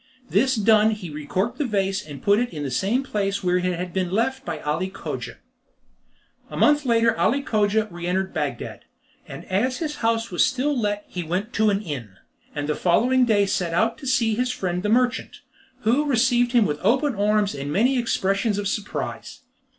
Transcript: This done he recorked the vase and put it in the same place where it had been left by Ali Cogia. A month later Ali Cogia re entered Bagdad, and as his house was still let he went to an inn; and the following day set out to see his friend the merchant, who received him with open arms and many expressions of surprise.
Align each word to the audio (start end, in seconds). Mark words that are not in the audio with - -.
This 0.31 0.55
done 0.55 0.89
he 0.95 1.11
recorked 1.11 1.59
the 1.59 1.65
vase 1.65 2.03
and 2.03 2.23
put 2.23 2.39
it 2.39 2.49
in 2.51 2.63
the 2.63 2.71
same 2.71 3.03
place 3.03 3.43
where 3.43 3.57
it 3.57 3.63
had 3.65 3.93
been 3.93 4.09
left 4.09 4.43
by 4.43 4.57
Ali 4.61 4.89
Cogia. 4.89 5.35
A 6.49 6.57
month 6.57 6.85
later 6.87 7.15
Ali 7.19 7.43
Cogia 7.43 7.87
re 7.91 8.07
entered 8.07 8.33
Bagdad, 8.33 8.79
and 9.27 9.45
as 9.45 9.77
his 9.77 9.97
house 9.97 10.31
was 10.31 10.43
still 10.43 10.75
let 10.75 11.05
he 11.07 11.21
went 11.21 11.53
to 11.53 11.69
an 11.69 11.83
inn; 11.83 12.15
and 12.55 12.67
the 12.67 12.73
following 12.73 13.25
day 13.25 13.45
set 13.45 13.75
out 13.75 13.99
to 13.99 14.07
see 14.07 14.33
his 14.33 14.49
friend 14.51 14.81
the 14.81 14.89
merchant, 14.89 15.41
who 15.81 16.05
received 16.07 16.53
him 16.53 16.65
with 16.65 16.79
open 16.81 17.13
arms 17.13 17.53
and 17.53 17.71
many 17.71 17.99
expressions 17.99 18.57
of 18.57 18.67
surprise. 18.67 19.41